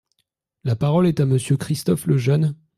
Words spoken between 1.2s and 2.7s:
Monsieur Christophe Lejeune.